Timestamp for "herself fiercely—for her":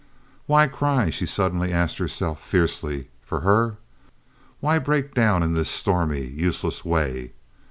1.99-3.77